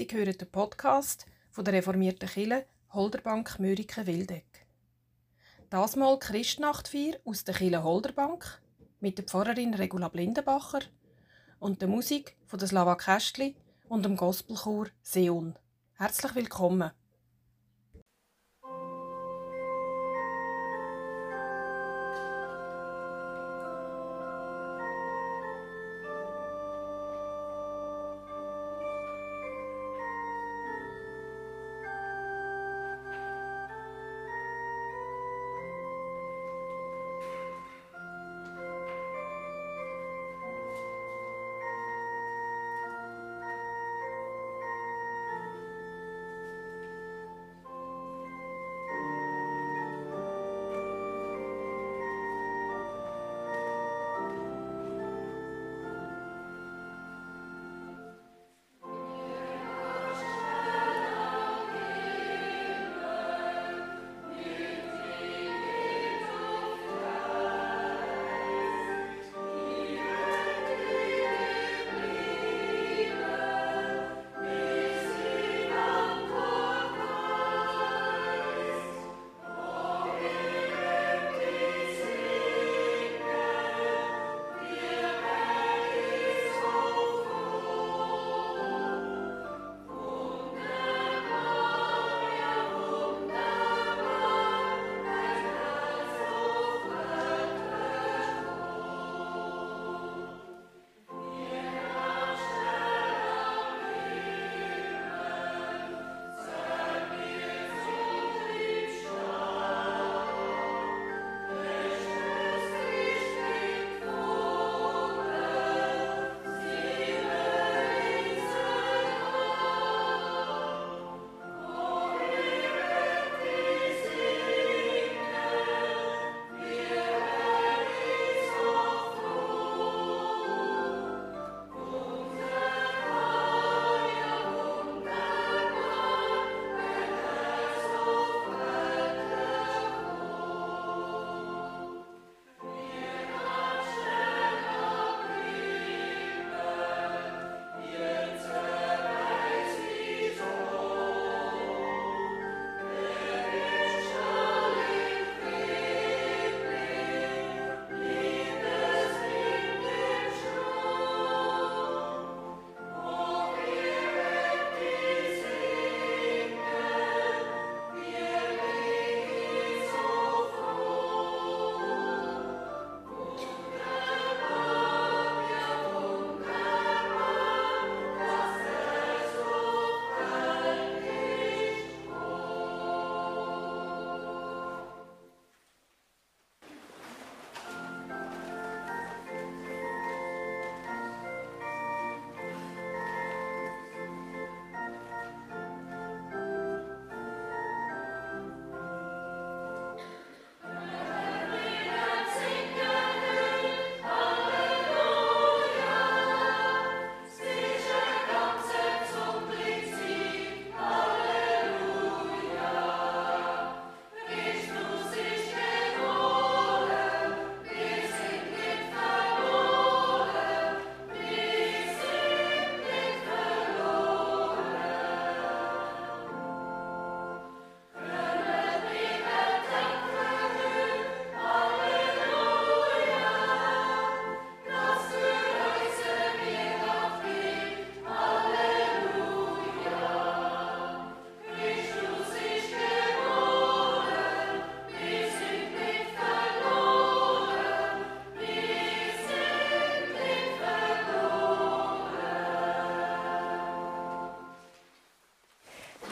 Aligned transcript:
Sie 0.00 0.08
hören 0.10 0.32
den 0.32 0.50
Podcast 0.50 1.26
von 1.50 1.62
der 1.62 1.74
reformierten 1.74 2.26
Kille 2.26 2.64
Holderbank 2.94 3.60
Möriken 3.60 4.06
Wildeck. 4.06 4.66
Das 5.68 5.94
mal 5.94 6.18
Christnachtfeier 6.18 7.16
aus 7.26 7.44
der 7.44 7.54
Kille 7.54 7.82
Holderbank 7.82 8.62
mit 9.00 9.18
der 9.18 9.26
Pfarrerin 9.26 9.74
Regula 9.74 10.08
Blindenbacher 10.08 10.80
und 11.58 11.82
der 11.82 11.88
Musik 11.88 12.34
von 12.46 12.58
der 12.58 12.68
Slava 12.68 12.94
Kästli 12.94 13.56
und 13.90 14.06
dem 14.06 14.16
Gospelchor 14.16 14.86
Seon. 15.02 15.58
Herzlich 15.98 16.34
willkommen. 16.34 16.92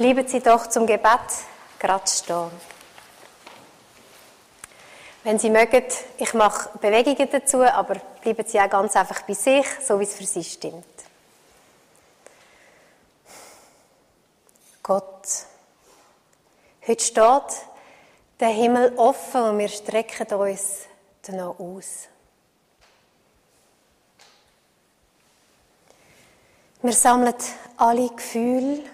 Bleiben 0.08 0.26
Sie 0.26 0.40
doch 0.40 0.66
zum 0.68 0.86
Gebet 0.86 1.20
gerade 1.78 2.06
stehen. 2.06 2.50
Wenn 5.22 5.38
Sie 5.38 5.50
mögen, 5.50 5.84
ich 6.16 6.32
mache 6.32 6.78
Bewegungen 6.78 7.28
dazu, 7.30 7.62
aber 7.62 7.96
bleiben 8.22 8.46
Sie 8.46 8.58
auch 8.58 8.70
ganz 8.70 8.96
einfach 8.96 9.20
bei 9.20 9.34
sich, 9.34 9.66
so 9.86 10.00
wie 10.00 10.04
es 10.04 10.14
für 10.14 10.24
Sie 10.24 10.42
stimmt. 10.42 10.86
Gott, 14.82 15.28
heute 16.86 17.04
steht 17.04 17.66
der 18.40 18.48
Himmel 18.48 18.94
offen 18.96 19.42
und 19.42 19.58
wir 19.58 19.68
strecken 19.68 20.26
uns 20.32 20.86
danach 21.20 21.58
aus. 21.58 22.08
Wir 26.80 26.92
sammeln 26.94 27.34
alle 27.76 28.08
Gefühle, 28.08 28.84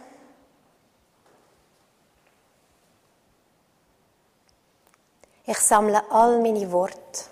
Ich 5.46 5.58
sammle 5.58 6.11
all 6.11 6.41
meine 6.41 6.70
Worte. 6.73 7.25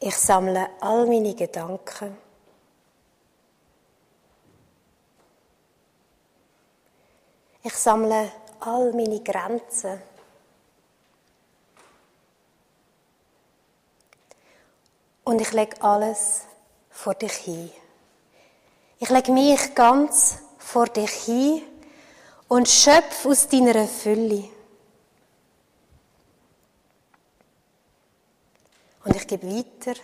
Ich 0.00 0.16
sammle 0.16 0.70
all 0.80 1.06
meine 1.06 1.34
Gedanken. 1.34 2.16
Ich 7.62 7.74
sammle 7.74 8.32
all 8.60 8.92
meine 8.92 9.20
Grenzen. 9.20 10.02
Und 15.24 15.40
ich 15.40 15.52
lege 15.52 15.80
alles 15.82 16.46
vor 16.90 17.14
dich 17.14 17.32
hin. 17.32 17.70
Ich 18.98 19.10
lege 19.10 19.30
mich 19.30 19.74
ganz 19.74 20.38
vor 20.64 20.86
dich 20.86 21.10
hin 21.10 21.62
und 22.48 22.68
schöpfe 22.68 23.28
aus 23.28 23.48
deiner 23.48 23.86
Fülle. 23.86 24.44
Und 29.04 29.16
ich 29.16 29.26
gebe 29.26 29.46
weiter, 29.48 29.98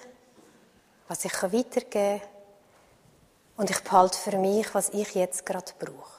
was 1.06 1.24
ich 1.24 1.42
weitergeben 1.42 2.20
kann. 2.20 2.28
Und 3.56 3.70
ich 3.70 3.80
behalte 3.82 4.16
für 4.18 4.36
mich, 4.36 4.72
was 4.72 4.90
ich 4.90 5.14
jetzt 5.14 5.44
gerade 5.44 5.72
brauche. 5.78 6.18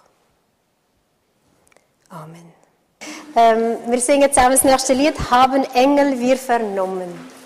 Amen. 2.10 2.54
Ähm, 3.36 3.78
wir 3.88 4.02
singen 4.02 4.32
zusammen 4.32 4.52
das 4.52 4.64
nächste 4.64 4.94
Lied, 4.94 5.32
Haben 5.32 5.64
Engel 5.74 6.20
wir 6.20 6.38
vernommen. 6.38 7.39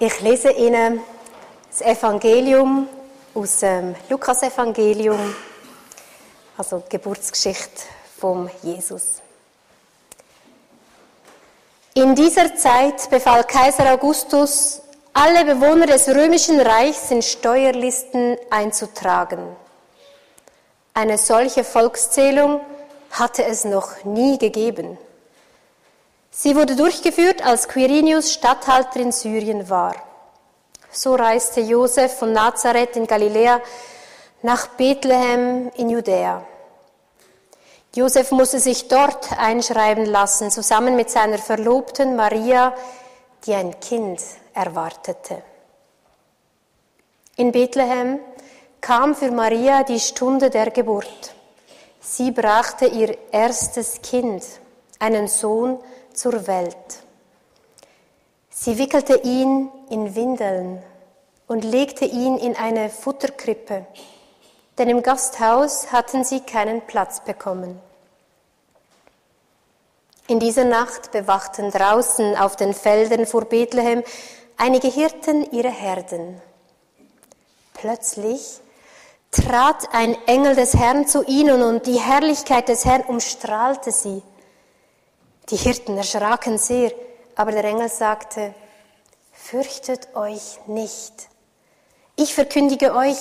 Ich 0.00 0.20
lese 0.20 0.52
Ihnen 0.52 1.00
das 1.68 1.80
Evangelium 1.80 2.88
aus 3.34 3.58
dem 3.58 3.96
Lukas-Evangelium, 4.08 5.34
also 6.56 6.78
die 6.78 6.90
Geburtsgeschichte 6.90 7.82
von 8.16 8.48
Jesus. 8.62 9.14
In 11.94 12.14
dieser 12.14 12.54
Zeit 12.54 13.10
befahl 13.10 13.42
Kaiser 13.42 13.92
Augustus, 13.92 14.82
alle 15.14 15.44
Bewohner 15.44 15.86
des 15.86 16.06
römischen 16.06 16.60
Reichs 16.60 17.10
in 17.10 17.20
Steuerlisten 17.20 18.36
einzutragen. 18.50 19.56
Eine 20.94 21.18
solche 21.18 21.64
Volkszählung 21.64 22.60
hatte 23.10 23.44
es 23.44 23.64
noch 23.64 24.04
nie 24.04 24.38
gegeben. 24.38 24.96
Sie 26.30 26.54
wurde 26.54 26.76
durchgeführt, 26.76 27.44
als 27.44 27.68
Quirinius 27.68 28.32
Statthalter 28.32 29.00
in 29.00 29.12
Syrien 29.12 29.68
war. 29.68 29.94
So 30.90 31.14
reiste 31.14 31.60
Josef 31.60 32.18
von 32.18 32.32
Nazareth 32.32 32.96
in 32.96 33.06
Galiläa 33.06 33.60
nach 34.42 34.68
Bethlehem 34.68 35.70
in 35.76 35.90
Judäa. 35.90 36.46
Josef 37.94 38.30
musste 38.30 38.60
sich 38.60 38.88
dort 38.88 39.38
einschreiben 39.38 40.06
lassen, 40.06 40.50
zusammen 40.50 40.94
mit 40.94 41.10
seiner 41.10 41.38
Verlobten 41.38 42.16
Maria, 42.16 42.74
die 43.44 43.54
ein 43.54 43.80
Kind 43.80 44.20
erwartete. 44.54 45.42
In 47.36 47.52
Bethlehem 47.52 48.20
kam 48.80 49.14
für 49.14 49.30
Maria 49.30 49.82
die 49.84 50.00
Stunde 50.00 50.50
der 50.50 50.70
Geburt. 50.70 51.34
Sie 52.00 52.30
brachte 52.30 52.86
ihr 52.86 53.16
erstes 53.32 54.00
Kind, 54.02 54.44
einen 54.98 55.28
Sohn, 55.28 55.78
zur 56.18 56.48
Welt. 56.48 57.04
Sie 58.50 58.76
wickelte 58.76 59.20
ihn 59.22 59.70
in 59.88 60.16
Windeln 60.16 60.82
und 61.46 61.64
legte 61.64 62.04
ihn 62.04 62.36
in 62.38 62.56
eine 62.56 62.90
Futterkrippe, 62.90 63.86
denn 64.76 64.88
im 64.88 65.02
Gasthaus 65.02 65.92
hatten 65.92 66.24
sie 66.24 66.40
keinen 66.40 66.82
Platz 66.82 67.20
bekommen. 67.20 67.80
In 70.26 70.40
dieser 70.40 70.64
Nacht 70.64 71.12
bewachten 71.12 71.70
draußen 71.70 72.36
auf 72.36 72.56
den 72.56 72.74
Feldern 72.74 73.24
vor 73.24 73.44
Bethlehem 73.44 74.02
einige 74.56 74.88
Hirten 74.88 75.50
ihre 75.52 75.70
Herden. 75.70 76.40
Plötzlich 77.74 78.60
trat 79.30 79.94
ein 79.94 80.16
Engel 80.26 80.56
des 80.56 80.74
Herrn 80.74 81.06
zu 81.06 81.22
ihnen 81.24 81.62
und 81.62 81.86
die 81.86 82.00
Herrlichkeit 82.00 82.68
des 82.68 82.84
Herrn 82.84 83.02
umstrahlte 83.02 83.92
sie. 83.92 84.20
Die 85.50 85.56
Hirten 85.56 85.96
erschraken 85.96 86.58
sehr, 86.58 86.92
aber 87.34 87.52
der 87.52 87.64
Engel 87.64 87.88
sagte, 87.88 88.54
fürchtet 89.32 90.14
euch 90.14 90.58
nicht. 90.66 91.28
Ich 92.16 92.34
verkündige 92.34 92.94
euch 92.94 93.16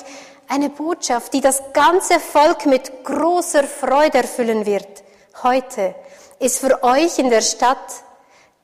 eine 0.50 0.70
Botschaft, 0.70 1.34
die 1.34 1.42
das 1.42 1.62
ganze 1.74 2.20
Volk 2.20 2.66
mit 2.66 3.04
großer 3.04 3.64
Freude 3.64 4.20
erfüllen 4.20 4.66
wird. 4.66 5.04
Heute 5.44 5.96
ist 6.40 6.60
für 6.60 6.84
euch 6.84 7.20
in 7.20 7.30
der 7.30 7.42
Stadt 7.42 8.04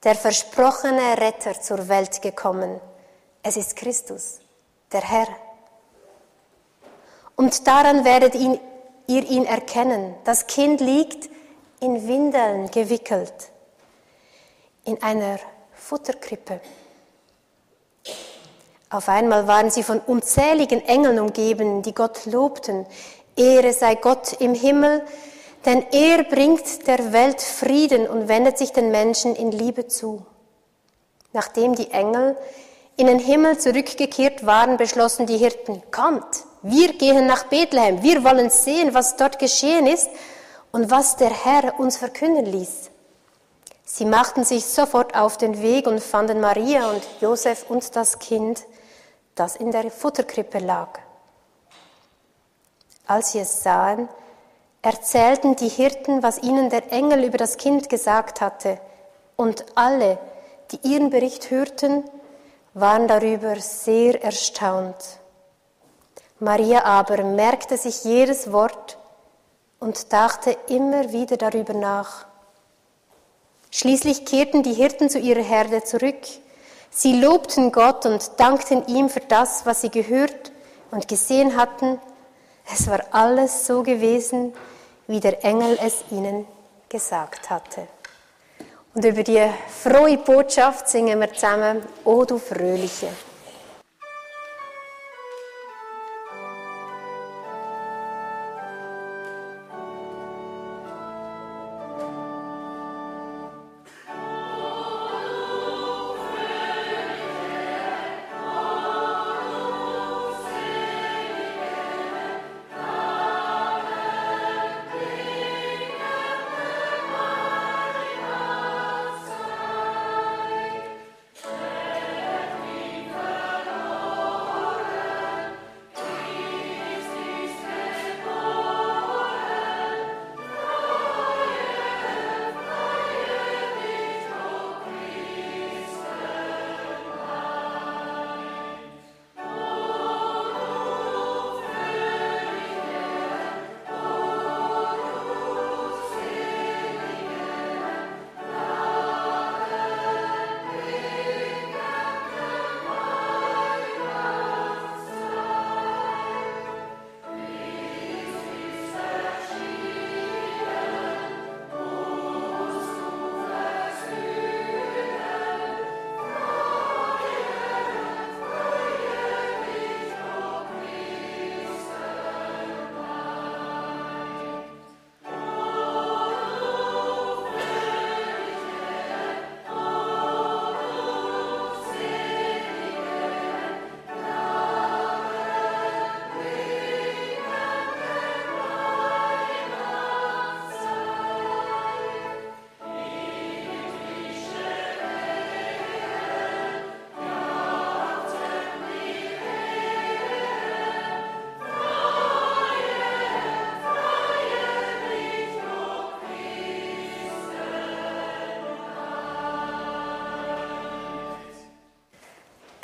der 0.03 0.15
versprochene 0.15 1.17
Retter 1.17 1.59
zur 1.59 1.87
Welt 1.87 2.21
gekommen. 2.21 2.81
Es 3.41 3.57
ist 3.57 3.75
Christus, 3.75 4.39
der 4.91 5.01
Herr. 5.01 5.27
Und 7.35 7.67
daran 7.67 8.03
werdet 8.03 8.35
ihr 8.35 8.59
ihn 9.07 9.45
erkennen. 9.45 10.15
Das 10.23 10.47
Kind 10.47 10.81
liegt 10.81 11.29
in 11.79 12.07
Windeln 12.07 12.71
gewickelt, 12.71 13.51
in 14.85 15.01
einer 15.01 15.39
Futterkrippe. 15.73 16.59
Auf 18.89 19.09
einmal 19.09 19.47
waren 19.47 19.71
sie 19.71 19.83
von 19.83 19.99
unzähligen 19.99 20.85
Engeln 20.85 21.19
umgeben, 21.19 21.81
die 21.81 21.95
Gott 21.95 22.25
lobten. 22.25 22.85
Ehre 23.35 23.73
sei 23.73 23.95
Gott 23.95 24.33
im 24.39 24.53
Himmel, 24.53 25.03
denn 25.65 25.83
er 25.91 26.23
bringt 26.23 26.85
der 26.87 27.11
Welt 27.11 27.41
Frieden 27.41 28.07
und 28.07 28.27
wendet 28.27 28.57
sich 28.57 28.71
den 28.71 28.91
Menschen 28.91 29.35
in 29.35 29.51
Liebe 29.51 29.87
zu. 29.87 30.25
Nachdem 31.31 31.73
die 31.75 31.89
Engel 31.89 32.37
in 32.95 33.07
den 33.07 33.17
Himmel 33.17 33.57
zurückgekehrt 33.57 34.45
waren, 34.45 34.77
beschlossen 34.77 35.25
die 35.25 35.37
Hirten, 35.37 35.81
kommt, 35.89 36.45
wir 36.61 36.93
gehen 36.93 37.25
nach 37.25 37.45
Bethlehem, 37.45 38.03
wir 38.03 38.23
wollen 38.23 38.51
sehen, 38.51 38.93
was 38.93 39.15
dort 39.15 39.39
geschehen 39.39 39.87
ist 39.87 40.09
und 40.71 40.91
was 40.91 41.15
der 41.15 41.31
Herr 41.31 41.79
uns 41.79 41.97
verkünden 41.97 42.45
ließ. 42.45 42.91
Sie 43.85 44.05
machten 44.05 44.43
sich 44.43 44.65
sofort 44.65 45.15
auf 45.15 45.37
den 45.37 45.61
Weg 45.61 45.87
und 45.87 46.01
fanden 46.01 46.39
Maria 46.39 46.89
und 46.89 47.03
Josef 47.19 47.69
und 47.69 47.95
das 47.95 48.19
Kind, 48.19 48.63
das 49.35 49.55
in 49.55 49.71
der 49.71 49.91
Futterkrippe 49.91 50.59
lag. 50.59 50.99
Als 53.07 53.33
sie 53.33 53.39
es 53.39 53.63
sahen, 53.63 54.07
erzählten 54.81 55.55
die 55.55 55.69
Hirten, 55.69 56.23
was 56.23 56.41
ihnen 56.41 56.69
der 56.69 56.91
Engel 56.91 57.25
über 57.25 57.37
das 57.37 57.57
Kind 57.57 57.89
gesagt 57.89 58.41
hatte, 58.41 58.79
und 59.35 59.65
alle, 59.75 60.19
die 60.71 60.79
ihren 60.87 61.09
Bericht 61.09 61.49
hörten, 61.49 62.03
waren 62.73 63.07
darüber 63.07 63.59
sehr 63.59 64.23
erstaunt. 64.23 65.19
Maria 66.39 66.83
aber 66.85 67.23
merkte 67.23 67.77
sich 67.77 68.03
jedes 68.03 68.51
Wort 68.51 68.97
und 69.79 70.11
dachte 70.13 70.57
immer 70.67 71.11
wieder 71.11 71.37
darüber 71.37 71.73
nach. 71.73 72.25
Schließlich 73.75 74.23
kehrten 74.25 74.61
die 74.61 74.75
Hirten 74.75 75.09
zu 75.09 75.17
ihrer 75.17 75.41
Herde 75.41 75.83
zurück. 75.83 76.21
Sie 76.91 77.19
lobten 77.19 77.71
Gott 77.71 78.05
und 78.05 78.39
dankten 78.39 78.85
ihm 78.85 79.09
für 79.09 79.21
das, 79.21 79.65
was 79.65 79.81
sie 79.81 79.89
gehört 79.89 80.51
und 80.91 81.07
gesehen 81.07 81.57
hatten. 81.57 81.99
Es 82.71 82.87
war 82.87 83.03
alles 83.09 83.65
so 83.65 83.81
gewesen, 83.81 84.53
wie 85.07 85.19
der 85.19 85.43
Engel 85.43 85.79
es 85.83 86.03
ihnen 86.11 86.45
gesagt 86.87 87.49
hatte. 87.49 87.87
Und 88.93 89.03
über 89.05 89.23
die 89.23 89.41
frohe 89.81 90.19
Botschaft 90.19 90.87
singen 90.87 91.19
wir 91.19 91.33
zusammen, 91.33 91.81
O 92.05 92.25
du 92.25 92.37
Fröhliche. 92.37 93.07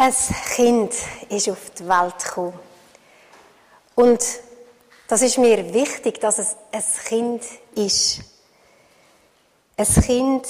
Ein 0.09 0.15
Kind 0.55 0.93
ist 1.29 1.49
auf 1.49 1.69
die 1.77 1.87
Welt 1.87 2.17
gekommen. 2.17 2.59
Und 3.93 4.25
das 5.07 5.21
ist 5.21 5.37
mir 5.37 5.71
wichtig, 5.71 6.19
dass 6.19 6.39
es 6.39 6.55
ein 6.71 6.83
Kind 7.05 7.43
ist. 7.75 8.21
Ein 9.77 9.85
Kind, 9.85 10.47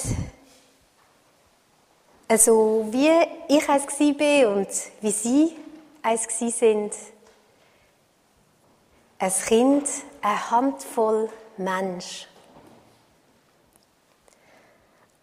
also 2.30 2.88
wie 2.90 3.10
ich 3.50 3.68
eins 3.68 4.00
war 4.00 4.56
und 4.56 4.70
wie 5.02 5.12
Sie 5.12 5.58
eins 6.04 6.26
sind. 6.58 6.94
Ein 9.18 9.34
Kind, 9.46 9.90
eine 10.22 10.52
Handvoll 10.52 11.30
Mensch. 11.58 12.28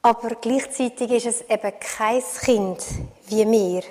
Aber 0.03 0.35
gleichzeitig 0.35 1.11
ist 1.11 1.27
es 1.27 1.41
eben 1.41 1.73
kein 1.81 2.23
Kind 2.43 2.85
wie 3.29 3.51
wir. 3.51 3.83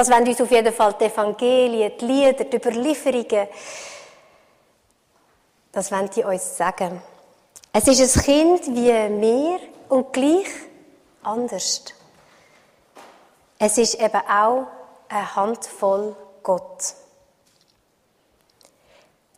Das 0.00 0.10
wollen 0.10 0.26
uns 0.26 0.40
auf 0.40 0.50
jeden 0.50 0.72
Fall 0.72 0.94
die 0.98 1.04
Evangelien, 1.04 1.92
die 2.00 2.04
Lieder, 2.06 2.44
die 2.44 2.56
Überlieferungen, 2.56 3.48
das 5.72 5.92
wollen 5.92 6.08
die 6.08 6.24
uns 6.24 6.56
sagen. 6.56 7.02
Es 7.70 7.86
ist 7.86 8.16
ein 8.16 8.22
Kind 8.22 8.66
wie 8.68 9.20
wir 9.20 9.60
und 9.90 10.10
gleich 10.10 10.48
anders. 11.22 11.84
Es 13.58 13.76
ist 13.76 13.96
eben 13.96 14.22
auch 14.26 14.68
eine 15.10 15.36
Handvoll 15.36 16.16
Gott. 16.42 16.94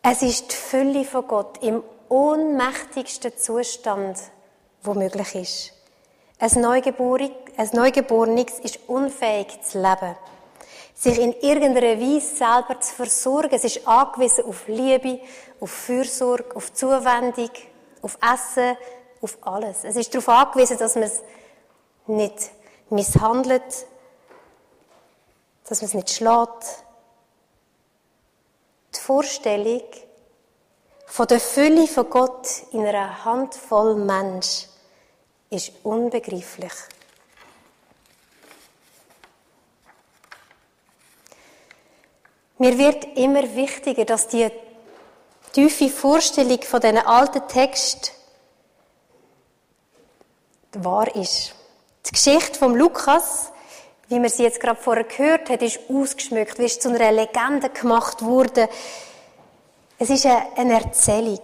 Es 0.01 0.23
ist 0.23 0.53
die 0.53 0.55
Fülle 0.55 1.05
von 1.05 1.27
Gott 1.27 1.61
im 1.61 1.83
ohnmächtigsten 2.09 3.37
Zustand, 3.37 4.17
wo 4.85 4.95
möglich 4.95 5.35
ist. 5.35 5.73
Ein 6.39 6.61
Neugeborenes 6.61 8.61
ist 8.61 8.79
unfähig 8.87 9.61
zu 9.63 9.83
leben 9.83 10.15
sich 10.95 11.19
in 11.19 11.33
irgendeiner 11.33 12.01
Weise 12.01 12.37
selber 12.37 12.81
zu 12.81 12.95
versorgen. 12.95 13.55
Es 13.55 13.65
ist 13.65 13.87
angewiesen 13.87 14.45
auf 14.45 14.69
Liebe, 14.69 15.21
auf 15.61 15.71
Fürsorge, 15.71 16.55
auf 16.55 16.73
Zuwendung, 16.73 17.51
auf 18.03 18.19
Essen, 18.23 18.77
auf 19.21 19.39
alles. 19.41 19.85
Es 19.85 19.97
ist 19.97 20.15
darauf 20.15 20.29
angewiesen, 20.29 20.79
dass 20.79 20.95
man 20.95 21.05
es 21.05 21.23
nicht 22.07 22.51
misshandelt, 22.91 23.87
dass 25.69 25.81
man 25.81 25.89
es 25.89 25.95
nicht 25.95 26.11
schlägt. 26.11 26.85
Die 28.95 29.01
Vorstellung 29.01 29.83
von 31.07 31.27
der 31.27 31.41
Fülle 31.41 31.87
von 31.87 32.11
Gott 32.11 32.49
in 32.73 32.87
einer 32.87 33.25
Handvoll 33.25 33.97
Mensch 33.97 34.67
ist 35.51 35.73
unbegreiflich. 35.83 36.73
Mir 42.59 42.79
wird 42.79 43.17
immer 43.17 43.55
wichtiger, 43.55 44.05
dass 44.05 44.29
die 44.29 44.51
tiefe 45.53 45.89
Vorstellung 45.89 46.63
von 46.63 46.81
diesen 46.81 46.99
alten 46.99 47.47
Text 47.49 48.13
wahr 50.73 51.15
ist. 51.17 51.55
Die 52.07 52.13
Geschichte 52.13 52.59
von 52.59 52.75
Lukas, 52.75 53.53
wie 54.09 54.19
man 54.19 54.29
sie 54.29 54.43
jetzt 54.43 54.61
gerade 54.61 54.81
vorher 54.81 55.05
gehört 55.05 55.51
hat, 55.51 55.63
ist 55.63 55.81
ausgeschmückt, 55.89 56.59
wie 56.59 56.65
ist 56.65 56.83
zu 56.83 56.89
einer 56.89 57.13
Legende 57.13 57.71
gemacht 57.71 58.23
worden. 58.23 58.69
Es 59.99 60.11
ist 60.11 60.27
eine 60.27 60.75
Erzählung. 60.75 61.41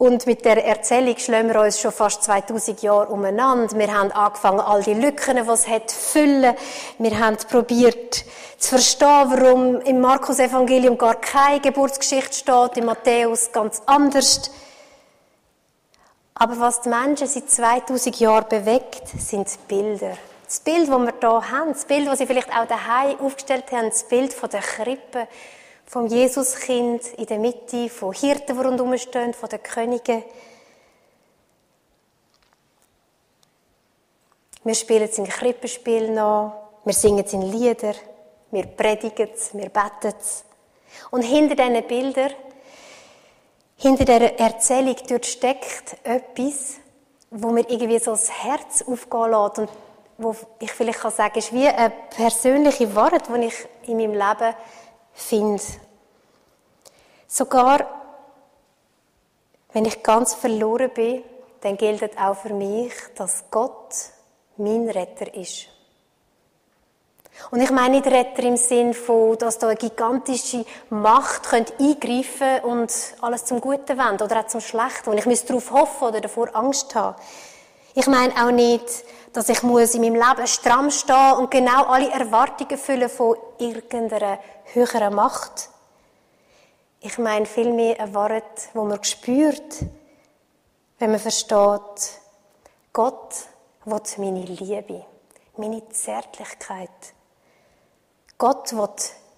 Und 0.00 0.24
mit 0.26 0.46
der 0.46 0.64
Erzählung 0.64 1.14
schlagen 1.18 1.52
wir 1.52 1.60
uns 1.60 1.78
schon 1.78 1.92
fast 1.92 2.22
2000 2.22 2.80
Jahre 2.80 3.08
umeinander. 3.08 3.78
Wir 3.78 3.92
haben 3.92 4.10
angefangen, 4.12 4.60
all 4.60 4.82
die 4.82 4.94
Lücken, 4.94 5.36
die 5.36 5.50
es 5.50 5.68
hat, 5.68 5.90
zu 5.90 5.98
füllen. 5.98 6.56
Wir 6.96 7.18
haben 7.18 7.36
probiert 7.36 8.24
zu 8.56 8.68
verstehen, 8.70 9.30
warum 9.30 9.78
im 9.82 10.00
Markus-Evangelium 10.00 10.96
gar 10.96 11.16
keine 11.16 11.60
Geburtsgeschichte 11.60 12.32
steht, 12.32 12.78
im 12.78 12.86
Matthäus 12.86 13.52
ganz 13.52 13.82
anders. 13.84 14.50
Aber 16.32 16.58
was 16.58 16.80
die 16.80 16.88
Menschen 16.88 17.26
seit 17.26 17.50
2000 17.50 18.20
Jahren 18.20 18.48
bewegt, 18.48 19.06
sind 19.06 19.48
Bilder. 19.68 20.16
Das 20.46 20.60
Bild, 20.60 20.88
das 20.88 20.98
wir 20.98 21.12
hier 21.20 21.50
haben, 21.50 21.72
das 21.74 21.84
Bild, 21.84 22.08
das 22.08 22.16
sie 22.16 22.26
vielleicht 22.26 22.48
auch 22.48 22.66
daheim 22.66 23.20
aufgestellt 23.20 23.70
haben, 23.70 23.90
das 23.90 24.04
Bild 24.04 24.32
von 24.32 24.48
der 24.48 24.62
Krippe, 24.62 25.28
vom 25.90 26.06
Jesuskind 26.06 27.04
in 27.14 27.26
der 27.26 27.40
Mitte, 27.40 27.88
von 27.88 28.12
Hirten, 28.14 28.56
die 28.56 28.62
rundherum 28.62 28.96
stehen, 28.96 29.34
von 29.34 29.48
den 29.48 29.60
Königen. 29.60 30.22
Wir 34.62 34.74
spielen 34.76 35.08
es 35.08 35.18
in 35.18 35.26
Krippenspiel 35.26 36.12
nach, 36.12 36.52
wir 36.84 36.94
singen 36.94 37.24
in 37.32 37.42
Lieder, 37.42 37.94
wir 38.52 38.66
predigen 38.66 39.30
es, 39.34 39.52
wir 39.52 39.68
beten 39.68 40.14
es. 40.16 40.44
Und 41.10 41.22
hinter 41.22 41.56
diesen 41.56 41.84
Bildern, 41.88 42.34
hinter 43.74 44.04
dieser 44.04 44.38
Erzählung 44.38 44.96
dort 45.08 45.26
steckt 45.26 45.96
etwas, 46.04 46.76
wo 47.32 47.48
mir 47.50 47.68
irgendwie 47.68 47.98
so 47.98 48.12
das 48.12 48.30
Herz 48.30 48.84
aufgehen 48.86 49.30
lässt 49.32 49.58
und 49.58 49.70
wo 50.18 50.36
ich 50.60 50.70
vielleicht 50.70 51.00
kann 51.00 51.10
sagen, 51.10 51.36
ist 51.36 51.52
wie 51.52 51.66
eine 51.66 51.92
persönliche 52.14 52.94
Wahrheit, 52.94 53.24
die 53.26 53.46
ich 53.46 53.66
in 53.88 53.96
meinem 53.96 54.12
Leben 54.12 54.54
finde. 55.20 55.62
Sogar 57.26 58.00
wenn 59.72 59.84
ich 59.84 60.02
ganz 60.02 60.34
verloren 60.34 60.90
bin, 60.90 61.22
dann 61.60 61.76
gilt 61.76 62.18
auch 62.18 62.36
für 62.36 62.52
mich, 62.52 62.92
dass 63.14 63.44
Gott 63.50 63.94
mein 64.56 64.88
Retter 64.88 65.32
ist. 65.34 65.66
Und 67.50 67.60
ich 67.60 67.70
meine 67.70 67.96
nicht 67.96 68.06
Retter 68.06 68.42
im 68.42 68.56
Sinn 68.56 68.92
von, 68.92 69.38
dass 69.38 69.58
da 69.58 69.68
eine 69.68 69.76
gigantische 69.76 70.64
Macht 70.90 71.44
könnte 71.44 71.72
eingreifen 71.78 72.64
und 72.64 72.92
alles 73.20 73.44
zum 73.46 73.60
Guten 73.60 73.96
wenden 73.96 74.22
oder 74.22 74.40
auch 74.40 74.46
zum 74.46 74.60
Schlechten. 74.60 75.10
Und 75.10 75.18
ich 75.18 75.26
muss 75.26 75.44
darauf 75.44 75.70
hoffen 75.70 76.08
oder 76.08 76.20
davor 76.20 76.54
Angst 76.54 76.94
haben. 76.94 77.16
Ich 77.94 78.06
meine 78.06 78.34
auch 78.44 78.50
nicht, 78.50 78.84
dass 79.32 79.48
ich 79.48 79.62
muss 79.62 79.94
in 79.94 80.02
meinem 80.02 80.14
Leben 80.14 80.46
stramm 80.46 80.90
stehen 80.90 81.32
und 81.38 81.50
genau 81.50 81.84
alle 81.84 82.10
Erwartungen 82.10 82.78
füllen 82.78 83.08
von 83.08 83.36
irgendeiner 83.58 84.38
höheren 84.72 85.14
Macht. 85.14 85.70
Ich 87.00 87.16
meine 87.18 87.46
vielmehr 87.46 87.98
ein 88.00 88.14
Wort, 88.14 88.68
wo 88.74 88.84
man 88.84 89.02
spürt, 89.04 89.84
wenn 90.98 91.10
man 91.10 91.20
versteht, 91.20 92.20
Gott 92.92 93.34
will 93.84 94.02
meine 94.18 94.42
Liebe, 94.42 95.06
meine 95.56 95.88
Zärtlichkeit. 95.88 96.90
Gott 98.36 98.72
will 98.72 98.88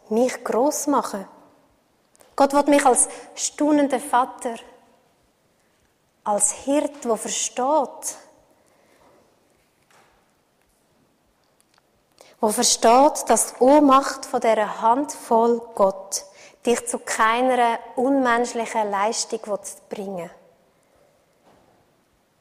mich 0.09 0.43
groß 0.43 0.89
machen. 0.89 1.29
Gott 2.35 2.55
will 2.55 2.65
mich 2.65 2.85
als 2.85 3.09
staunender 3.35 4.01
Vater, 4.01 4.55
als 6.25 6.53
Hirt, 6.53 7.05
der 7.05 7.17
versteht, 7.17 8.17
wo 12.43 12.49
versteht, 12.49 13.29
dass 13.29 13.55
die 13.55 13.61
Ohnmacht 13.63 14.27
von 14.27 14.41
dieser 14.41 14.83
Handvoll 14.83 15.63
Gott 15.77 16.25
dich 16.67 16.85
zu 16.89 16.99
keiner 16.99 17.79
unmenschlichen 17.95 18.91
Leistung 18.91 19.41
bringen 19.89 20.29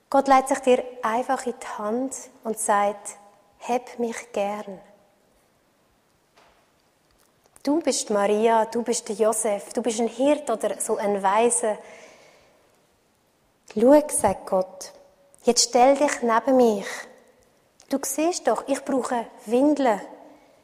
Gott 0.10 0.28
leitet 0.28 0.50
sich 0.50 0.60
dir 0.60 0.84
einfach 1.04 1.46
in 1.46 1.54
die 1.54 1.68
Hand 1.78 2.14
und 2.44 2.60
sagt, 2.60 3.16
heb 3.60 3.98
mich 3.98 4.34
gern. 4.34 4.82
Du 7.64 7.80
bist 7.80 8.10
Maria, 8.10 8.66
du 8.66 8.82
bist 8.82 9.08
Josef, 9.08 9.72
du 9.72 9.82
bist 9.82 10.02
ein 10.02 10.08
Hirt 10.08 10.50
oder 10.50 10.82
so 10.82 10.98
ein 10.98 11.24
Weise. 11.24 11.78
Schau, 13.74 14.04
sagt 14.10 14.48
Gott, 14.48 14.92
jetzt 15.44 15.70
stell 15.70 15.96
dich 15.96 16.22
neben 16.24 16.58
mich. 16.58 16.88
Du 17.92 18.00
siehst 18.02 18.48
doch, 18.48 18.64
ich 18.68 18.86
brauche 18.86 19.28
Windeln. 19.48 20.00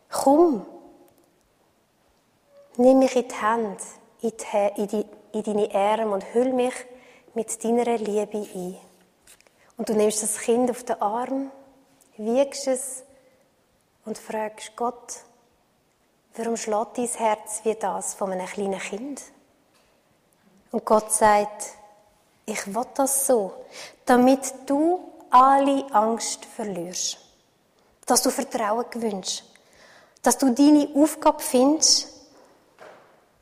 Komm. 0.09 0.65
Nimm 2.77 2.99
mich 2.99 3.17
in 3.17 3.27
die 3.27 3.35
Hand, 3.35 3.81
in, 4.21 4.31
die, 4.31 4.81
in, 4.81 4.87
die, 4.87 5.05
in 5.33 5.43
deine 5.43 5.75
Arme 5.75 6.11
und 6.11 6.33
hüll 6.33 6.53
mich 6.53 6.73
mit 7.33 7.61
deiner 7.61 7.97
Liebe 7.97 8.47
ein. 8.55 8.77
Und 9.75 9.89
du 9.89 9.93
nimmst 9.93 10.23
das 10.23 10.39
Kind 10.39 10.71
auf 10.71 10.85
den 10.85 11.01
Arm, 11.01 11.51
wiegst 12.15 12.65
es 12.67 13.03
und 14.05 14.17
fragst 14.17 14.77
Gott, 14.77 15.17
warum 16.37 16.55
schlägt 16.55 16.97
dein 16.97 17.07
Herz 17.07 17.59
wie 17.65 17.75
das 17.75 18.13
von 18.13 18.31
einem 18.31 18.47
kleinen 18.47 18.79
Kind? 18.79 19.21
Und 20.71 20.85
Gott 20.85 21.11
sagt, 21.11 21.73
ich 22.45 22.73
will 22.73 22.87
das 22.95 23.27
so, 23.27 23.51
damit 24.05 24.53
du 24.65 25.11
alle 25.31 25.85
Angst 25.93 26.45
verlierst. 26.45 27.17
Dass 28.05 28.21
du 28.21 28.29
Vertrauen 28.29 28.85
gewünscht. 28.89 29.43
Dass 30.21 30.37
du 30.37 30.51
deine 30.53 30.89
Aufgabe 30.95 31.41
findest. 31.41 32.09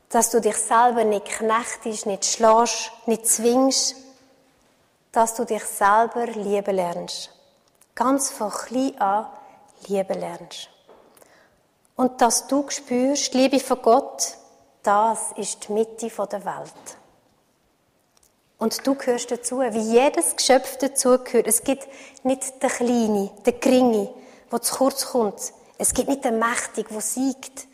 Dass 0.08 0.30
du 0.30 0.40
dich 0.40 0.56
selber 0.56 1.04
nicht 1.04 1.26
knechtest, 1.26 2.06
nicht 2.06 2.24
schlägst, 2.24 2.90
nicht 3.06 3.26
zwingst. 3.26 3.96
Dass 5.12 5.34
du 5.34 5.44
dich 5.44 5.64
selber 5.64 6.26
lieben 6.26 6.76
lernst. 6.76 7.30
Ganz 7.94 8.30
von 8.30 8.50
klein 8.50 9.00
an 9.00 9.26
lieben 9.88 10.20
lernst. 10.20 10.68
Und 11.96 12.20
dass 12.20 12.46
du 12.46 12.68
spürst, 12.68 13.32
Liebe 13.34 13.58
von 13.58 13.80
Gott, 13.80 14.36
das 14.82 15.32
ist 15.36 15.66
die 15.68 15.72
Mitte 15.72 16.08
der 16.08 16.44
Welt. 16.44 16.96
Und 18.58 18.86
du 18.86 18.94
gehörst 18.94 19.30
dazu, 19.30 19.60
wie 19.60 19.92
jedes 19.92 20.34
Geschöpf 20.34 20.78
dazugehört. 20.78 21.46
Es 21.46 21.62
gibt 21.62 21.86
nicht 22.24 22.62
den 22.62 22.70
Kleinen, 22.70 23.30
den 23.44 23.60
Geringe, 23.60 24.10
der 24.50 24.62
zu 24.62 24.74
kurz 24.76 25.06
kommt. 25.06 25.52
Es 25.78 25.92
gibt 25.92 26.08
nicht 26.08 26.24
den 26.24 26.38
Mächtigen, 26.38 26.92
der 26.92 27.02
siegt. 27.02 27.66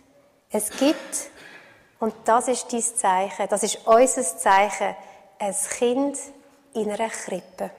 Es 0.50 0.70
gibt, 0.70 1.30
und 2.00 2.14
das 2.24 2.48
ist 2.48 2.72
dein 2.72 2.82
Zeichen, 2.82 3.46
das 3.48 3.62
ist 3.62 3.86
unser 3.86 4.22
Zeichen, 4.22 4.96
ein 5.38 5.54
Kind 5.78 6.18
in 6.74 6.90
einer 6.90 7.08
Krippe. 7.08 7.70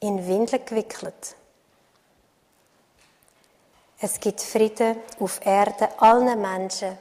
In 0.00 0.26
Windeln 0.26 0.64
gewickelt. 0.64 1.36
Es 3.98 4.20
gibt 4.20 4.40
Frieden 4.40 4.96
auf 5.18 5.44
Erde 5.44 5.88
allen 5.98 6.40
Menschen, 6.40 6.96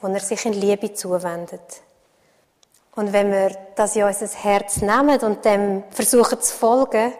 wo 0.00 0.08
er 0.08 0.20
sich 0.20 0.44
in 0.44 0.52
Liebe 0.52 0.92
zuwendet. 0.92 1.82
Und 2.96 3.12
wenn 3.12 3.32
wir 3.32 3.50
das 3.74 3.96
in 3.96 4.04
unser 4.04 4.28
Herz 4.28 4.80
nehmen 4.80 5.20
und 5.20 5.44
dem 5.44 5.82
versuchen 5.90 6.40
zu 6.40 6.54
folgen, 6.54 7.12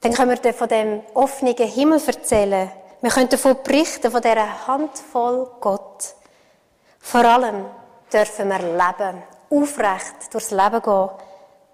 dann 0.00 0.12
können 0.12 0.38
wir 0.42 0.54
von 0.54 0.68
dem 0.68 1.02
offenen 1.14 1.56
Himmel 1.56 2.00
erzählen. 2.06 2.70
Wir 3.00 3.10
können 3.10 3.28
davon 3.28 3.56
berichten, 3.64 4.10
von 4.10 4.22
dieser 4.22 4.66
Handvoll 4.66 5.50
Gott. 5.60 6.14
Vor 7.00 7.24
allem 7.24 7.64
dürfen 8.12 8.48
wir 8.48 8.58
leben, 8.58 9.22
aufrecht 9.50 10.32
durchs 10.32 10.50
Leben 10.50 10.82
gehen, 10.82 11.08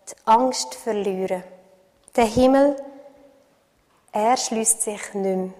die 0.08 0.14
Angst 0.24 0.74
verlieren. 0.74 1.44
Der 2.16 2.24
Himmel, 2.24 2.76
er 4.12 4.36
schließt 4.36 4.82
sich 4.82 5.14
nicht 5.14 5.36
mehr. 5.36 5.50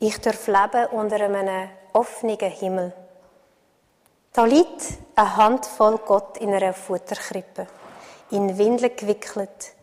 Ich 0.00 0.20
darf 0.20 0.46
leben 0.46 0.86
unter 0.92 1.16
einem 1.16 1.68
offenen 1.92 2.38
Himmel. 2.38 2.92
Da 4.32 4.44
liegt 4.44 4.82
eine 5.14 5.36
Handvoll 5.36 5.98
Gott 5.98 6.38
in 6.38 6.52
einer 6.52 6.74
Futterkrippe. 6.74 7.66
in 8.30 8.58
Windeln 8.58 8.96
gewickelt. 8.96 9.74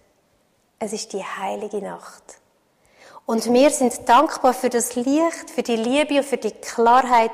Es 0.79 0.93
ist 0.93 1.13
die 1.13 1.23
heilige 1.23 1.77
Nacht. 1.77 2.23
Und 3.25 3.53
wir 3.53 3.69
sind 3.69 4.09
dankbar 4.09 4.53
für 4.53 4.69
das 4.69 4.95
Licht, 4.95 5.49
für 5.53 5.63
die 5.63 5.75
Liebe 5.75 6.17
und 6.17 6.25
für 6.25 6.37
die 6.37 6.51
Klarheit, 6.51 7.31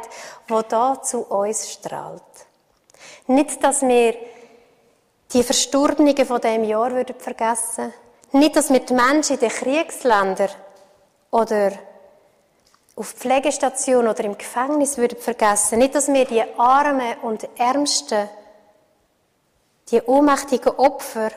wo 0.48 0.62
da 0.62 1.02
zu 1.02 1.20
uns 1.22 1.72
strahlt. 1.72 2.22
Nicht, 3.28 3.64
dass 3.64 3.82
wir 3.82 4.16
die 5.34 5.44
Verstorbenen 5.44 6.26
von 6.26 6.42
dem 6.42 6.64
Jahr 6.66 6.92
würden 6.92 7.16
vergessen. 7.18 7.94
Nicht, 8.34 8.56
dass 8.56 8.70
wir 8.70 8.82
die 8.82 8.94
Menschen 8.94 9.36
in 9.36 9.40
den 9.40 9.50
Kriegsländern 9.50 10.50
oder 11.32 11.72
auf 12.98 13.12
Pflegestation 13.12 14.08
oder 14.08 14.24
im 14.24 14.38
Gefängnis 14.38 14.98
würden 14.98 15.20
vergessen. 15.20 15.78
Nicht, 15.78 15.94
dass 15.94 16.08
wir 16.08 16.26
die 16.26 16.44
Armen 16.58 17.16
und 17.22 17.48
Ärmsten, 17.58 18.28
die 19.92 20.02
ohnmächtigen 20.02 20.74
Opfer, 20.76 21.30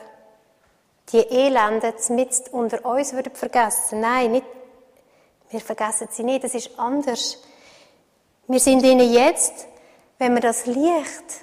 die 1.11 1.19
Elenden 1.19 1.93
mit 2.09 2.49
unter 2.51 2.83
uns 2.83 3.13
würden 3.13 3.35
vergessen. 3.35 4.01
Nein, 4.01 4.31
nicht. 4.31 4.45
Wir 5.51 5.61
vergessen 5.61 6.07
sie 6.09 6.23
nicht. 6.23 6.43
Das 6.43 6.55
ist 6.55 6.79
anders. 6.79 7.37
Wir 8.47 8.59
sind 8.59 8.83
ihnen 8.83 9.13
jetzt, 9.13 9.67
wenn 10.17 10.33
wir 10.33 10.41
das 10.41 10.65
Licht, 10.65 11.41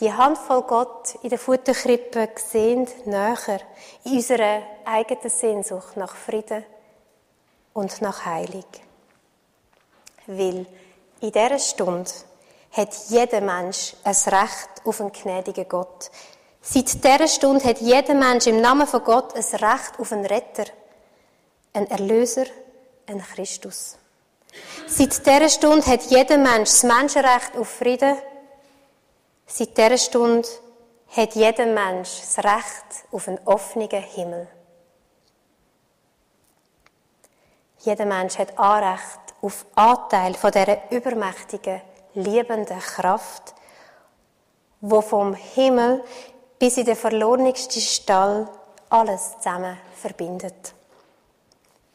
die 0.00 0.12
Handvoll 0.12 0.62
Gott 0.62 1.14
in 1.22 1.30
der 1.30 1.38
Futterkrippe 1.38 2.28
sehen, 2.36 2.88
näher 3.04 3.60
in 4.04 4.14
unserer 4.14 4.62
eigenen 4.84 5.30
Sehnsucht 5.30 5.96
nach 5.96 6.16
Frieden 6.16 6.64
und 7.74 8.00
nach 8.00 8.24
Heilig. 8.24 8.64
Weil 10.26 10.66
in 11.20 11.32
dieser 11.32 11.58
Stunde 11.58 12.10
hat 12.72 12.94
jeder 13.08 13.40
Mensch 13.40 13.94
ein 14.02 14.16
Recht 14.26 14.68
auf 14.84 15.00
einen 15.00 15.12
gnädigen 15.12 15.68
Gott. 15.68 16.10
Seit 16.62 17.04
dieser 17.04 17.28
Stunde 17.28 17.64
hat 17.64 17.80
jeder 17.80 18.14
Mensch 18.14 18.46
im 18.46 18.60
Namen 18.60 18.86
von 18.86 19.04
Gott 19.04 19.34
ein 19.34 19.44
Recht 19.44 19.98
auf 19.98 20.12
einen 20.12 20.24
Retter, 20.24 20.64
einen 21.74 21.90
Erlöser, 21.90 22.46
einen 23.06 23.22
Christus. 23.22 23.98
Seit 24.86 25.26
dieser 25.26 25.48
Stunde 25.48 25.86
hat 25.86 26.04
jeder 26.04 26.38
Mensch 26.38 26.70
das 26.70 26.82
Menschenrecht 26.84 27.56
auf 27.56 27.68
Frieden. 27.68 28.16
Seit 29.46 29.76
dieser 29.76 29.98
Stunde 29.98 30.48
hat 31.16 31.34
jeder 31.34 31.66
Mensch 31.66 32.20
das 32.20 32.38
Recht 32.38 33.06
auf 33.12 33.28
einen 33.28 33.40
offenen 33.44 33.88
Himmel. 33.90 34.48
Jeder 37.84 38.06
Mensch 38.06 38.38
hat 38.38 38.58
Anrecht 38.58 39.20
auf 39.42 39.66
Anteil 39.74 40.34
von 40.34 40.50
dieser 40.50 40.90
übermächtigen, 40.90 41.82
liebenden 42.14 42.78
Kraft, 42.78 43.54
wo 44.80 45.02
vom 45.02 45.34
Himmel 45.34 46.02
bis 46.58 46.78
in 46.78 46.86
den 46.86 46.96
verlorensten 46.96 47.82
Stall 47.82 48.48
alles 48.88 49.36
zusammen 49.38 49.76
verbindet. 49.96 50.72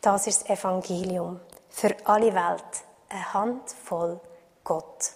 Das 0.01 0.27
ist 0.27 0.41
das 0.41 0.59
Evangelium 0.59 1.39
für 1.69 1.95
alle 2.03 2.35
Welt, 2.35 2.63
eine 3.09 3.33
Handvoll 3.33 4.19
Gott. 4.63 5.13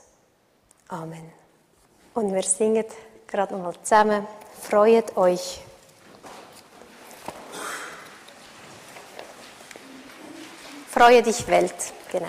Amen. 0.88 1.32
Und 2.16 2.34
wir 2.34 2.44
singen 2.44 2.86
gerade 3.28 3.54
nochmal 3.54 3.76
zusammen. 3.84 4.28
Freut 4.60 5.16
euch. 5.18 5.62
Freue 11.04 11.22
dich 11.22 11.46
Welt, 11.50 11.74
genau. 12.10 12.28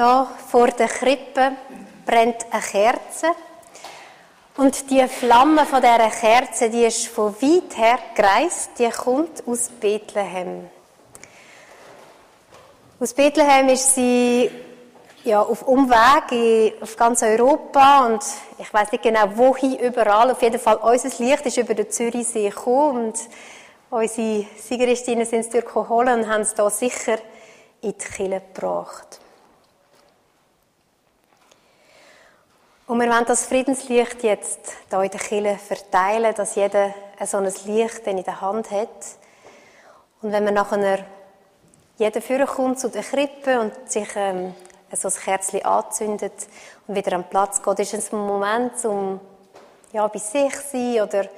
Da 0.00 0.26
vor 0.48 0.68
der 0.68 0.88
Krippe 0.88 1.52
brennt 2.06 2.46
eine 2.50 2.62
Kerze. 2.62 3.32
Und 4.56 4.90
die 4.90 5.06
Flamme 5.06 5.66
von 5.66 5.82
dieser 5.82 6.08
Kerze, 6.08 6.70
die 6.70 6.86
ist 6.86 7.08
von 7.08 7.34
weit 7.34 7.76
her 7.76 7.98
gereist, 8.14 8.70
die 8.78 8.88
kommt 8.88 9.46
aus 9.46 9.68
Bethlehem. 9.68 10.70
Aus 12.98 13.12
Bethlehem 13.12 13.68
ist 13.68 13.94
sie 13.94 14.50
ja, 15.24 15.42
auf 15.42 15.68
Umweg 15.68 16.80
auf 16.80 16.96
ganz 16.96 17.22
Europa 17.22 18.06
und 18.06 18.24
ich 18.56 18.72
weiß 18.72 18.92
nicht 18.92 19.02
genau 19.04 19.26
wohin, 19.34 19.80
überall. 19.80 20.30
Auf 20.30 20.40
jeden 20.40 20.58
Fall, 20.58 20.76
unser 20.76 21.10
Licht 21.22 21.44
ist 21.44 21.58
über 21.58 21.74
den 21.74 21.90
Zürichsee 21.90 22.48
gekommen 22.48 23.08
und 23.08 23.18
unsere 23.90 24.46
Siegeristinnen 24.56 25.26
sind 25.26 25.40
es 25.40 25.50
durchgeholt 25.50 26.08
und 26.08 26.26
haben 26.26 26.40
es 26.40 26.54
hier 26.54 26.70
sicher 26.70 27.18
in 27.82 27.92
die 27.92 27.98
Kille 27.98 28.40
gebracht. 28.40 29.19
Und 32.90 32.98
wir 32.98 33.08
wollen 33.08 33.24
das 33.24 33.46
Friedenslicht 33.46 34.24
jetzt 34.24 34.58
hier 34.88 35.00
in 35.00 35.10
der 35.10 35.20
Kille 35.20 35.58
verteilen, 35.58 36.34
dass 36.34 36.56
jeder 36.56 36.92
so 37.24 37.36
ein 37.36 37.44
Licht 37.66 38.04
in 38.04 38.24
der 38.24 38.40
Hand 38.40 38.72
hat. 38.72 38.88
Und 40.20 40.32
wenn 40.32 40.42
man 40.42 40.54
nachher 40.54 41.06
jeder 41.98 42.20
führen 42.20 42.48
kommt 42.48 42.80
zu 42.80 42.88
der 42.88 43.04
Krippe 43.04 43.60
und 43.60 43.72
sich 43.88 44.08
ähm, 44.16 44.56
so 44.92 45.06
ein 45.06 45.14
Kerzchen 45.14 45.64
anzündet 45.64 46.32
und 46.88 46.96
wieder 46.96 47.12
am 47.12 47.28
Platz 47.28 47.62
geht, 47.62 47.78
ist 47.78 47.94
es 47.94 48.12
ein 48.12 48.26
Moment, 48.26 48.84
um 48.84 49.20
ja, 49.92 50.08
bei 50.08 50.18
sich 50.18 50.52
zu 50.52 50.70
sein 50.72 51.00
oder 51.02 51.28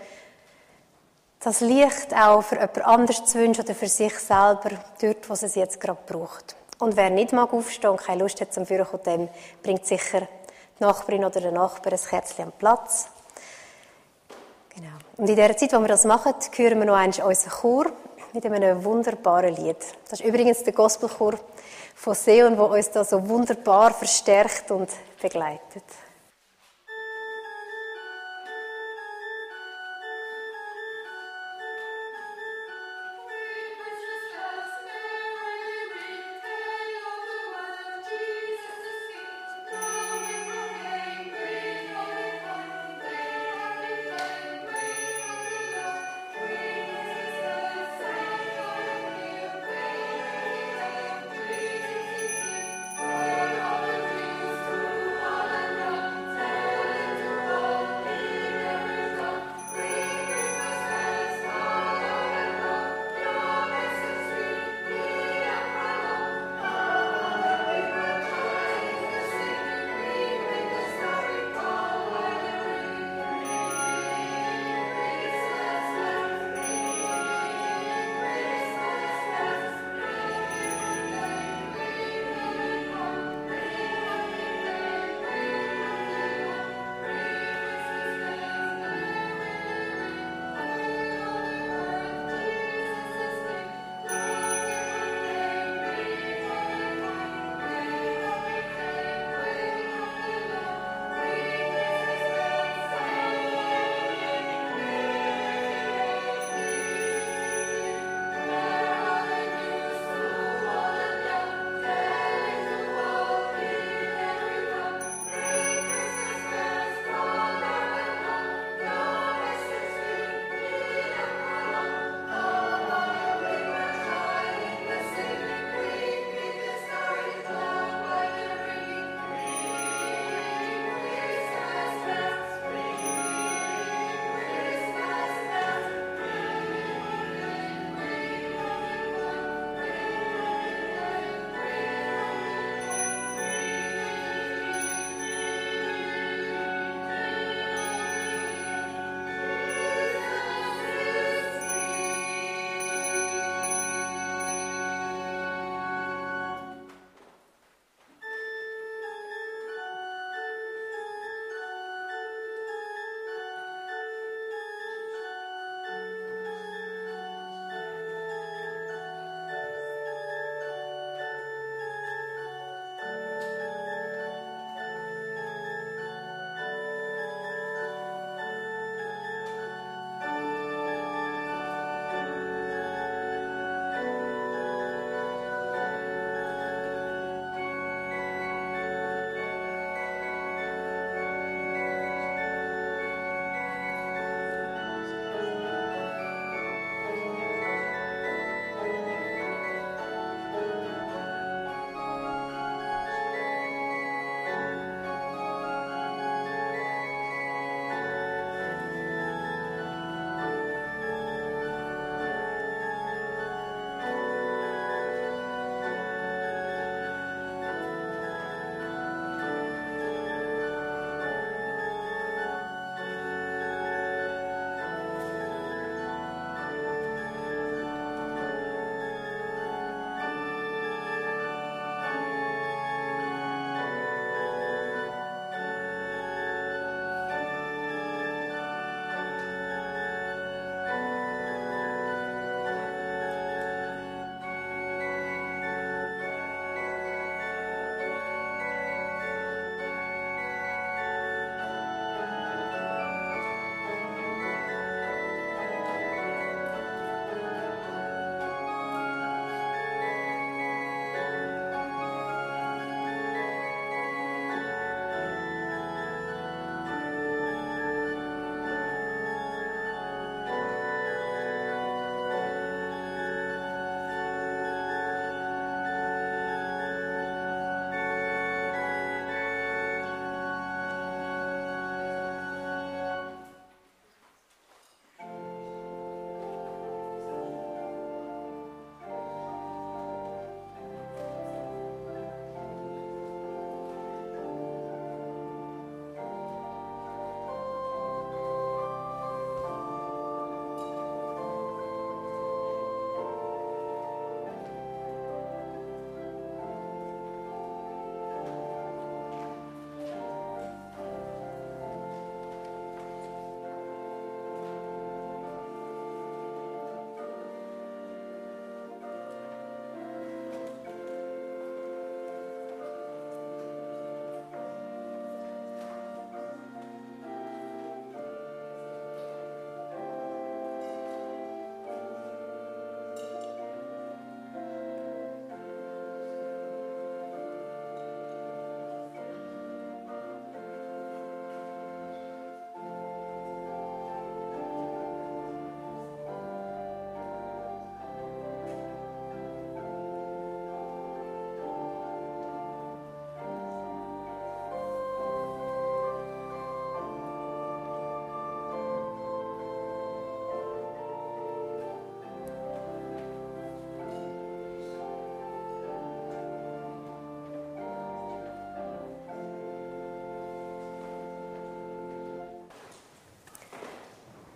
das 1.38 1.60
Licht 1.60 2.16
auch 2.16 2.40
für 2.40 2.54
jemand 2.54 2.80
anderes 2.80 3.26
zu 3.26 3.38
wünschen 3.38 3.62
oder 3.62 3.74
für 3.74 3.88
sich 3.88 4.18
selber, 4.18 4.70
dort, 5.02 5.28
wo 5.28 5.34
es 5.34 5.54
jetzt 5.54 5.78
gerade 5.78 6.00
braucht. 6.06 6.56
Und 6.78 6.96
wer 6.96 7.10
nicht 7.10 7.34
mag 7.34 7.52
aufstehen 7.52 7.90
und 7.90 8.00
keine 8.00 8.22
Lust 8.22 8.40
hat 8.40 8.54
zum 8.54 8.64
Führen 8.64 8.86
dem 9.04 9.28
bringt 9.62 9.84
sicher 9.84 10.26
Nachbarin 10.78 11.24
oder 11.24 11.40
der 11.40 11.52
Nachbar 11.52 11.92
ein 11.92 11.98
Kerzchen 11.98 12.46
am 12.46 12.52
Platz. 12.52 13.08
Genau. 14.74 14.88
Und 15.16 15.28
in 15.28 15.36
der 15.36 15.56
Zeit, 15.56 15.72
wo 15.72 15.80
wir 15.80 15.88
das 15.88 16.04
machen, 16.04 16.34
hören 16.56 16.78
wir 16.78 16.86
noch 16.86 16.96
einmal 16.96 17.28
unseren 17.28 17.50
Chor 17.50 17.86
mit 18.32 18.46
einem 18.46 18.84
wunderbaren 18.84 19.54
Lied. 19.54 19.76
Das 20.08 20.20
ist 20.20 20.26
übrigens 20.26 20.64
der 20.64 20.72
Gospelchor 20.72 21.34
von 21.94 22.14
Seon, 22.14 22.56
der 22.56 22.70
uns 22.70 22.90
da 22.90 23.04
so 23.04 23.28
wunderbar 23.28 23.92
verstärkt 23.92 24.70
und 24.70 24.88
begleitet. 25.20 25.84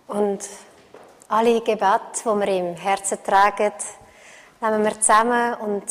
Und 0.07 0.39
alle 1.27 1.61
Gebete, 1.61 1.99
die 2.21 2.25
wir 2.25 2.47
im 2.47 2.75
Herzen 2.75 3.17
tragen, 3.23 3.73
nehmen 4.61 4.83
wir 4.83 4.99
zusammen 5.01 5.53
und 5.55 5.83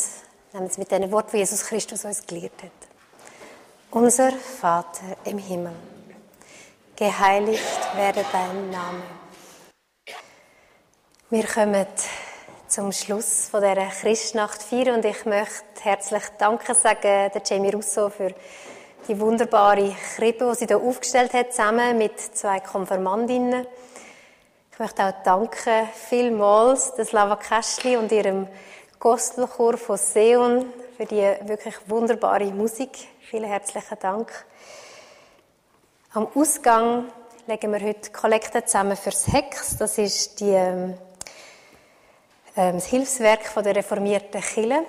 nehmen 0.53 0.67
es 0.67 0.79
mit 0.79 0.91
den 0.91 1.11
Worten, 1.13 1.33
die 1.33 1.39
Jesus 1.39 1.67
Christus 1.67 2.05
uns 2.05 2.27
gelehrt 2.27 2.63
hat. 2.63 2.71
Unser 3.91 4.33
Vater 4.33 5.17
im 5.25 5.39
Himmel, 5.39 5.75
geheiligt 6.97 7.95
werde 7.95 8.25
dein 8.33 8.71
Name. 8.71 9.03
Wir 11.29 11.45
kommen 11.45 11.87
zum 12.69 12.93
Schluss 12.93 13.49
von 13.51 13.61
dieser 13.61 13.87
Christnacht 13.89 14.63
4 14.63 14.95
und 14.95 15.05
ich 15.05 15.27
möchte 15.27 15.65
herzlich 15.83 16.23
Danke 16.39 16.75
sagen 16.75 17.31
der 17.33 17.43
Jamie 17.45 17.71
Russo 17.71 18.09
für 18.09 18.35
die 19.09 19.21
wunderbare 19.21 19.95
Krippe, 20.17 20.51
die 20.51 20.57
sie 20.57 20.67
hier 20.67 20.79
aufgestellt 20.79 21.35
hat, 21.35 21.53
zusammen 21.53 21.99
mit 21.99 22.19
zwei 22.19 22.61
Konfirmandinnen. 22.61 23.67
Ich 24.77 24.81
möchte 24.81 25.07
auch 25.07 25.23
danken 25.25 25.89
vielmals 25.95 26.93
der 26.97 27.07
Slava 27.07 27.37
Kästli 27.37 27.97
und 27.97 28.13
ihrem 28.13 28.47
Gospelchor 29.01 29.79
von 29.79 29.97
Seon 29.97 30.71
für 30.99 31.07
die 31.07 31.23
wirklich 31.49 31.77
wunderbare 31.87 32.45
Musik. 32.53 32.91
Vielen 33.23 33.45
herzlichen 33.49 33.99
Dank. 33.99 34.31
Am 36.13 36.29
Ausgang 36.35 37.07
legen 37.47 37.73
wir 37.73 37.81
heute 37.81 38.13
Kollekte 38.13 38.67
zusammen 38.67 38.99
fürs 38.99 39.33
Hex. 39.33 39.79
Das 39.79 39.97
ist 39.97 40.41
die, 40.41 40.53
ähm, 40.53 40.99
das 42.55 42.85
Hilfswerk 42.85 43.47
von 43.47 43.65
der 43.65 43.77
reformierten 43.77 44.43
Kirche. 44.43 44.85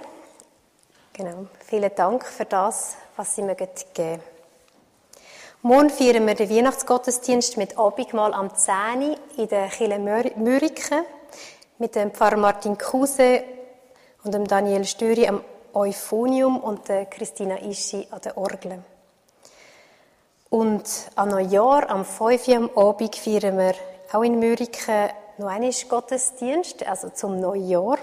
Genau. 1.14 1.46
Vielen 1.66 1.96
Dank 1.96 2.26
für 2.26 2.44
das, 2.44 2.98
was 3.16 3.36
Sie 3.36 3.42
mir 3.42 3.56
geben 3.56 4.22
Morgen 5.64 5.90
feiern 5.90 6.28
wir 6.28 6.36
den 6.36 6.52
Weihnachtsgottesdienst 6.52 7.58
mit 7.58 7.80
Abendmahl 7.80 8.32
am 8.32 8.54
10. 8.54 9.18
in 9.38 9.48
der 9.48 9.70
Kirche 9.70 9.98
Mürike 9.98 11.04
mit 11.80 11.96
dem 11.96 12.12
Pfarrer 12.12 12.38
Martin 12.38 12.78
Kuse 12.78 13.42
und 14.24 14.36
dem 14.36 14.46
Daniel 14.46 14.86
Störi 14.86 15.28
am 15.28 15.42
Euphonium 15.74 16.60
und 16.60 16.88
der 16.88 17.08
Christina 17.08 17.58
Ischi 17.60 18.08
an 18.12 18.22
der 18.22 18.38
Orgel. 18.38 18.84
Und 20.52 20.84
an 21.16 21.30
Neujahr, 21.30 21.90
am 21.90 22.06
5. 22.06 22.50
am 22.50 22.70
Abend, 22.78 23.16
feiern 23.16 23.58
wir 23.58 23.74
auch 24.14 24.22
in 24.22 24.40
Mürike 24.40 25.10
noch 25.40 25.48
einmal 25.48 25.72
Gottesdienst, 25.90 26.86
also 26.88 27.10
zum 27.10 27.40
Neujahr, 27.40 27.98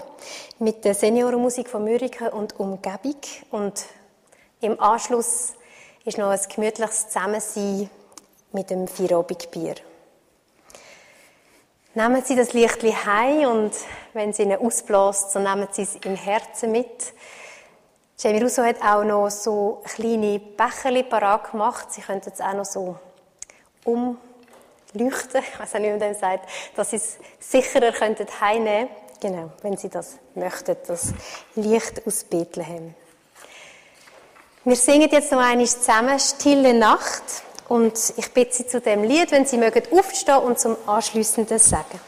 mit 0.59 0.83
der 0.83 0.93
Seniorenmusik 0.93 1.69
von 1.69 1.85
Mürike 1.85 2.31
und 2.31 2.59
Umgebung. 2.59 3.21
Und 3.49 3.85
im 4.59 4.77
Anschluss 4.77 5.53
ist 6.05 6.17
noch 6.19 6.29
ein 6.29 6.39
gemütliches 6.53 7.07
Zusammensein 7.07 7.89
mit 8.51 8.69
dem 8.69 8.87
Feierabendbier. 8.87 9.75
Nehmen 11.95 12.23
Sie 12.23 12.35
das 12.35 12.53
Lichtli 12.53 12.91
heim 12.91 13.49
und 13.49 13.71
wenn 14.13 14.31
Sie 14.31 14.43
ihn 14.43 14.55
ausbläst, 14.55 15.31
so 15.31 15.39
nehmen 15.39 15.67
Sie 15.71 15.81
es 15.81 15.95
im 15.95 16.15
Herzen 16.15 16.71
mit. 16.71 17.13
Jamie 18.19 18.41
Russo 18.41 18.63
hat 18.63 18.81
auch 18.81 19.03
noch 19.03 19.29
so 19.29 19.81
kleine 19.83 20.39
Becherli 20.39 21.03
parat 21.03 21.51
gemacht. 21.51 21.91
Sie 21.91 22.01
könnten 22.01 22.31
es 22.31 22.39
auch 22.39 22.53
noch 22.53 22.65
so 22.65 22.97
umleuchten, 23.83 25.41
ich 25.41 25.59
weiß 25.59 25.73
nicht, 25.73 25.83
wie 25.83 25.89
man 25.89 25.99
das 25.99 26.19
sagt, 26.19 26.49
dass 26.75 26.91
Sie 26.91 26.97
es 26.97 27.17
sicherer 27.39 27.91
könnten 27.91 28.27
heimnehmen 28.39 28.89
Genau, 29.21 29.51
wenn 29.61 29.77
Sie 29.77 29.89
das 29.89 30.17
möchten, 30.35 30.75
das 30.87 31.13
Licht 31.55 32.05
aus 32.05 32.25
Bethlehem. 32.25 32.93
Wir 34.67 34.75
singen 34.75 35.11
jetzt 35.11 35.31
noch 35.31 35.37
einmal 35.37 35.67
zusammen 35.67 36.17
Stille 36.19 36.73
Nacht 36.73 37.21
und 37.69 37.93
ich 38.17 38.31
bitte 38.31 38.51
Sie 38.51 38.65
zu 38.65 38.81
dem 38.81 39.03
Lied, 39.03 39.31
wenn 39.31 39.45
Sie 39.45 39.59
mögen, 39.59 39.83
aufstehen 39.91 40.37
und 40.37 40.57
zum 40.57 40.75
anschließenden 40.87 41.59
sagen. 41.59 41.99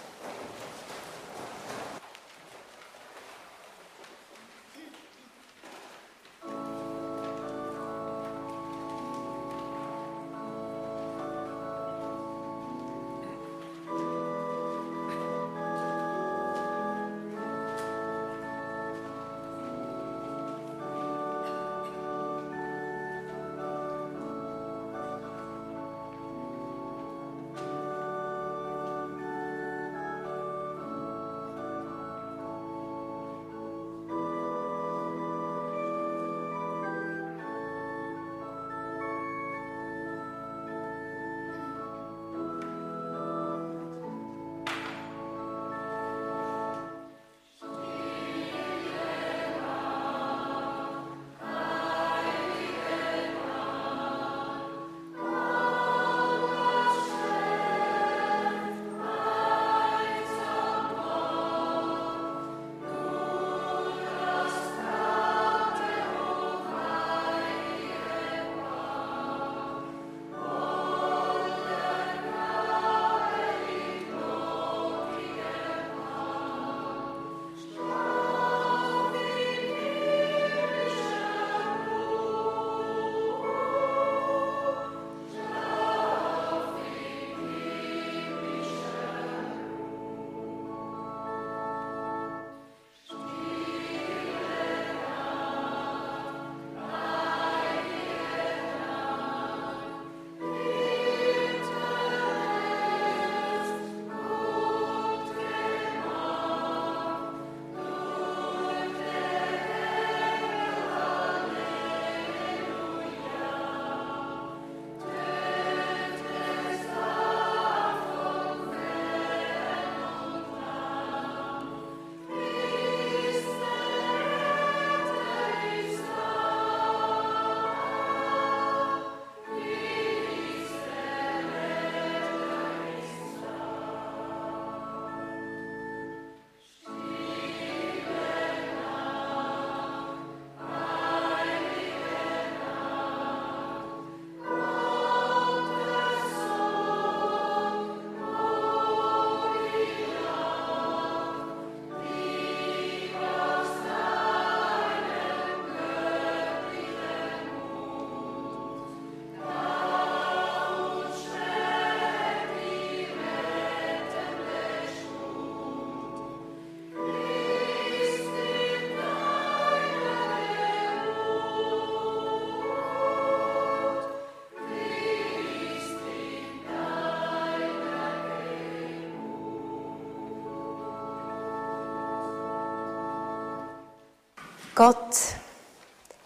Gott, 184.77 185.17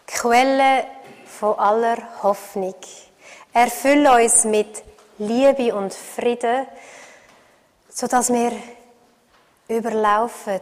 Quelle 0.06 0.84
von 1.24 1.58
aller 1.58 2.22
Hoffnung, 2.22 2.74
erfülle 3.50 4.22
uns 4.22 4.44
mit 4.44 4.84
Liebe 5.16 5.74
und 5.74 5.94
Frieden, 5.94 6.66
sodass 7.88 8.30
wir 8.30 8.52
überlaufen 9.68 10.60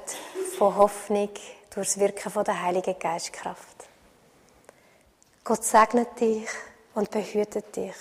von 0.57 0.77
Hoffnung 0.77 1.31
durch 1.75 1.89
das 1.89 1.99
Wirken 1.99 2.31
von 2.31 2.45
der 2.45 2.63
Heiligen 2.63 2.97
Geistkraft. 2.97 3.89
Gott 5.43 5.65
segnet 5.65 6.21
dich 6.21 6.49
und 6.95 7.11
behütet 7.11 7.75
dich. 7.75 7.97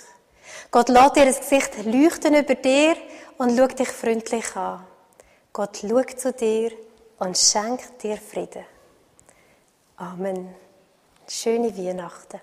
Gott 0.70 0.88
lässt 0.88 1.16
dir 1.16 1.24
das 1.24 1.40
Gesicht 1.40 1.84
leuchten 1.84 2.36
über 2.36 2.54
dir 2.54 2.94
und 3.38 3.58
schaut 3.58 3.76
dich 3.76 3.88
freundlich 3.88 4.54
an. 4.54 4.86
Gott 5.52 5.78
schaut 5.78 6.20
zu 6.20 6.32
dir 6.32 6.70
und 7.18 7.36
schenkt 7.36 8.00
dir 8.04 8.18
Frieden. 8.18 8.69
Amen. 10.00 10.54
Schöne 11.28 11.76
Weihnachten. 11.76 12.40